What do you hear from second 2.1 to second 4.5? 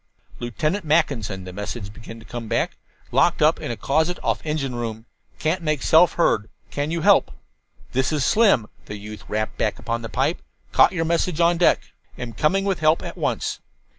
to come back. "Locked in closet off